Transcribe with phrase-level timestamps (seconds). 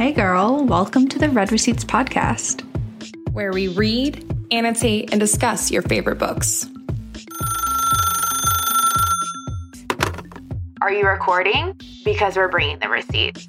[0.00, 2.62] Hey, girl, welcome to the Read Receipts podcast,
[3.34, 6.66] where we read, annotate, and discuss your favorite books.
[10.80, 11.78] Are you recording?
[12.02, 13.46] Because we're bringing the receipts.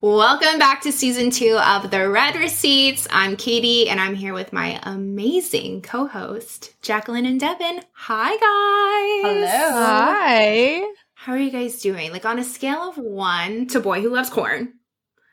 [0.00, 3.06] Welcome back to season two of the Read Receipts.
[3.10, 7.82] I'm Katie and I'm here with my amazing co host, Jacqueline and Devin.
[7.92, 9.50] Hi, guys.
[9.50, 9.82] Hello.
[9.82, 10.82] Hi.
[11.22, 12.12] How are you guys doing?
[12.12, 14.72] Like on a scale of one to Boy Who Loves Corn,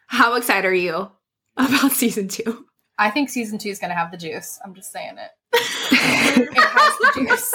[0.07, 1.09] how excited are you
[1.55, 2.65] about season two?
[2.97, 4.59] I think season two is going to have the juice.
[4.65, 5.31] I'm just saying it.
[5.53, 7.53] it has the juice.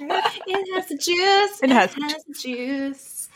[0.00, 1.62] it has the juice.
[1.62, 3.28] It has, it has the juice.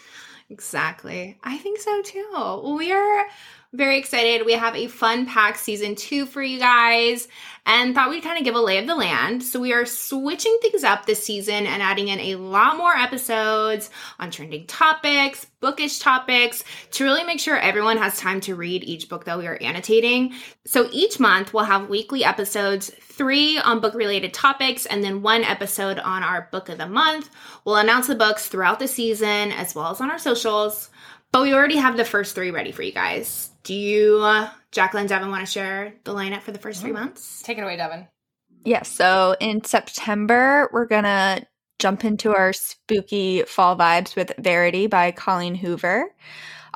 [0.50, 1.38] Exactly.
[1.44, 2.74] I think so too.
[2.76, 3.26] We are
[3.74, 4.44] very excited.
[4.44, 7.26] We have a fun pack season two for you guys
[7.64, 9.42] and thought we'd kind of give a lay of the land.
[9.42, 13.88] So we are switching things up this season and adding in a lot more episodes
[14.18, 19.08] on trending topics, bookish topics to really make sure everyone has time to read each
[19.08, 20.34] book that we are annotating.
[20.66, 25.44] So each month we'll have weekly episodes, three on book related topics, and then one
[25.44, 27.30] episode on our book of the month.
[27.64, 30.90] We'll announce the books throughout the season as well as on our socials.
[31.30, 33.51] But we already have the first three ready for you guys.
[33.64, 37.42] Do you, uh, Jacqueline, Devin, want to share the lineup for the first three months?
[37.42, 38.08] Take it away, Devin.
[38.64, 38.64] Yes.
[38.64, 41.46] Yeah, so in September, we're going to
[41.78, 46.14] jump into our spooky fall vibes with Verity by Colleen Hoover.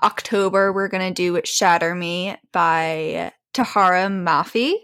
[0.02, 4.74] October, we're going to do Shatter Me by Tahereh Mafi.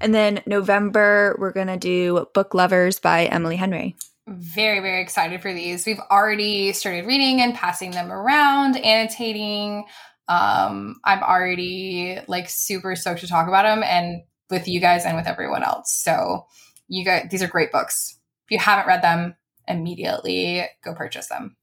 [0.00, 5.42] And then November, we're going to do Book Lovers by Emily Henry very very excited
[5.42, 9.84] for these we've already started reading and passing them around annotating
[10.28, 15.16] um i'm already like super stoked to talk about them and with you guys and
[15.16, 15.94] with everyone else.
[15.94, 16.46] So
[16.88, 18.18] you guys these are great books.
[18.46, 19.36] If you haven't read them
[19.66, 21.56] immediately go purchase them.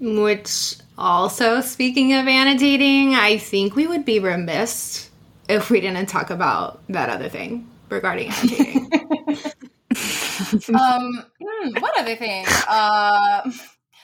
[0.00, 5.08] Which also speaking of annotating i think we would be remiss
[5.48, 8.90] if we didn't talk about that other thing regarding annotating.
[10.74, 12.44] Um, hmm, what other thing?
[12.68, 13.48] Uh,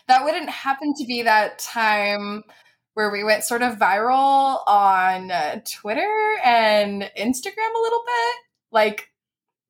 [0.06, 2.44] that wouldn't happen to be that time
[3.00, 8.36] where we went sort of viral on uh, Twitter and Instagram a little bit.
[8.70, 9.10] Like,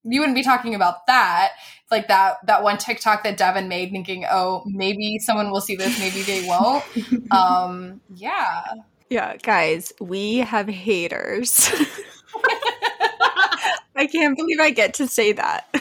[0.02, 1.52] you wouldn't be talking about that.
[1.82, 5.76] It's Like that that one TikTok that Devin made, thinking, "Oh, maybe someone will see
[5.76, 6.84] this, maybe they won't."
[7.30, 8.64] um, yeah,
[9.10, 11.70] yeah, guys, we have haters.
[13.94, 15.72] I can't believe I get to say that.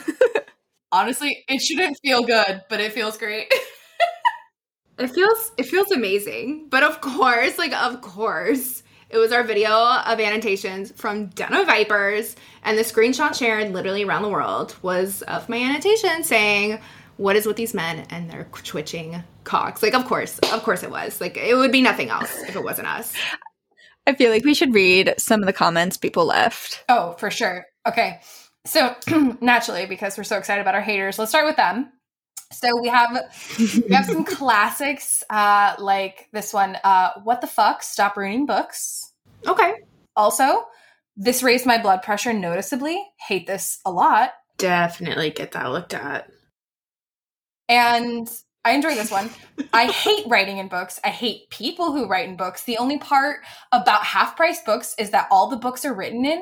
[0.92, 3.52] Honestly, it shouldn't feel good, but it feels great.
[5.00, 6.68] It feels it feels amazing.
[6.70, 11.66] But of course, like of course, it was our video of annotations from Den of
[11.66, 16.80] Vipers, and the screenshot shared literally around the world was of my annotation saying,
[17.18, 20.92] "What is with these men and their twitching cocks?" Like, of course, of course, it
[20.92, 21.20] was.
[21.20, 23.14] Like, it would be nothing else if it wasn't us.
[24.06, 26.84] I feel like we should read some of the comments people left.
[26.90, 27.66] Oh, for sure.
[27.88, 28.20] Okay.
[28.66, 28.96] So
[29.42, 31.92] naturally, because we're so excited about our haters, let's start with them.
[32.52, 33.30] So we have
[33.60, 36.78] we have some classics uh, like this one.
[36.84, 37.84] Uh, what the fuck?
[37.84, 39.14] Stop ruining books.
[39.48, 39.74] Okay.
[40.16, 40.66] Also,
[41.16, 43.02] this raised my blood pressure noticeably.
[43.28, 44.32] Hate this a lot.
[44.58, 46.30] Definitely get that looked at.
[47.68, 48.28] And
[48.66, 49.30] I enjoy this one.
[49.72, 51.00] I hate writing in books.
[51.04, 52.64] I hate people who write in books.
[52.64, 56.42] The only part about half price books is that all the books are written in.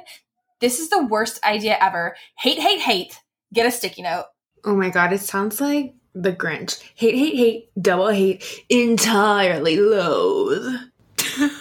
[0.62, 2.16] This is the worst idea ever.
[2.40, 3.20] Hate, hate, hate.
[3.54, 4.26] Get a sticky note.
[4.64, 6.82] Oh my god, it sounds like the Grinch.
[6.96, 10.76] Hate, hate, hate, double hate, entirely loathe.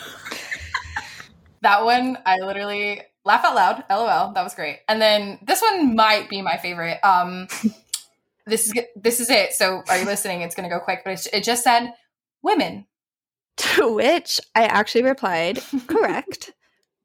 [1.61, 3.85] that one, I literally laugh out loud.
[3.91, 4.33] LOL.
[4.33, 4.81] That was great.
[4.89, 6.99] And then this one might be my favorite.
[7.05, 7.49] Um,
[8.47, 9.53] this is this is it.
[9.53, 10.41] So, are you listening?
[10.41, 11.93] It's going to go quick, but it, it just said
[12.43, 12.87] women.
[13.57, 16.53] To which I actually replied, correct.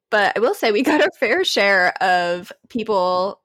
[0.09, 3.41] But I will say we got our fair share of people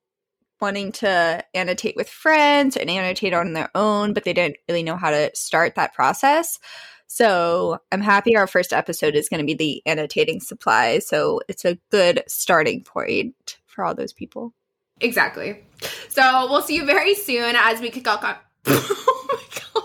[0.61, 4.97] wanting to annotate with friends and annotate on their own, but they didn't really know
[4.97, 6.59] how to start that process.
[7.07, 10.99] So I'm happy our first episode is going to be the annotating supply.
[10.99, 14.53] So it's a good starting point for all those people.
[15.01, 15.63] Exactly.
[16.09, 18.23] So we'll see you very soon as we kick off.
[18.67, 19.85] oh my god.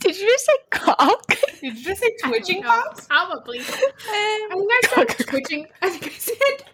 [0.00, 1.35] Did you just say cock?
[1.60, 3.06] Did you just say twitching cocks?
[3.06, 3.60] Probably.
[3.60, 5.66] I think I said twitching.
[5.82, 6.64] I think I said.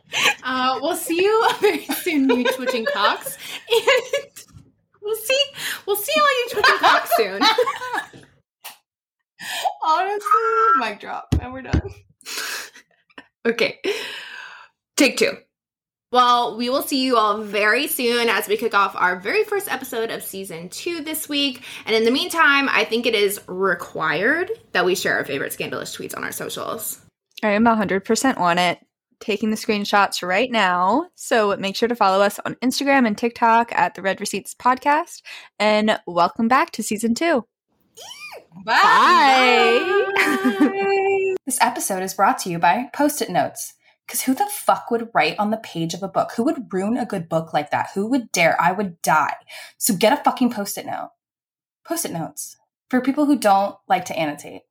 [0.43, 3.39] Uh, we'll see you very soon, you twitching cocks,
[3.71, 4.47] and
[5.03, 5.43] we'll see.
[5.87, 7.43] We'll see all you twitching cocks soon.
[9.85, 10.29] Honestly,
[10.79, 11.81] mic drop, and we're done.
[13.47, 13.79] Okay,
[14.97, 15.37] take two.
[16.13, 19.73] Well, we will see you all very soon as we kick off our very first
[19.73, 21.65] episode of season two this week.
[21.87, 25.97] And in the meantime, I think it is required that we share our favorite scandalous
[25.97, 27.01] tweets on our socials.
[27.43, 28.79] I am 100% on it.
[29.21, 31.09] Taking the screenshots right now.
[31.15, 35.23] So make sure to follow us on Instagram and TikTok at the Read Receipts Podcast.
[35.59, 37.47] And welcome back to season two.
[38.67, 40.13] Bye.
[40.17, 41.37] Bye.
[41.47, 43.75] This episode is brought to you by Post it Notes.
[44.13, 46.33] Because who the fuck would write on the page of a book?
[46.37, 47.93] Who would ruin a good book like that?
[47.95, 48.61] Who would dare?
[48.61, 49.37] I would die.
[49.79, 51.13] So get a fucking post it note.
[51.83, 52.59] Post it notes
[52.91, 54.65] for people who don't like to annotate.